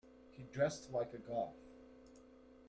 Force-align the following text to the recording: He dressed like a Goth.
He 0.31 0.45
dressed 0.45 0.89
like 0.91 1.13
a 1.13 1.19
Goth. 1.19 1.61